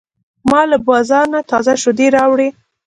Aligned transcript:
ما 0.49 0.61
له 0.71 0.77
بازار 0.87 1.25
نه 1.33 1.39
تازه 1.51 1.73
شیدې 1.83 2.07
راوړې. 2.15 2.49